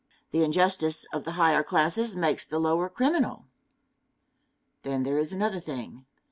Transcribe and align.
The 0.31 0.41
injustice 0.43 1.05
of 1.13 1.25
the 1.25 1.33
higher 1.33 1.61
classes 1.61 2.15
makes 2.15 2.43
the 2.43 2.57
lower 2.57 2.89
criminal. 2.89 3.45
Then 4.81 5.03
there 5.03 5.19
is 5.19 5.31
another 5.31 5.59
thing. 5.59 6.07